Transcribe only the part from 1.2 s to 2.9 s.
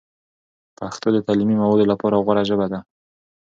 تعلیمي موادو لپاره غوره ژبه ده.